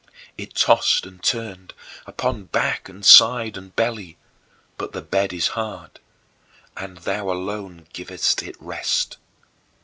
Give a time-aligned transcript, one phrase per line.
[0.35, 1.75] It tossed and turned,
[2.07, 4.17] upon back and side and belly
[4.75, 5.99] but the bed is hard,
[6.75, 9.17] and thou alone givest it rest.